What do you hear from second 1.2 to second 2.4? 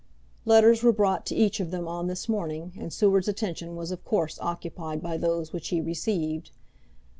to each of them on this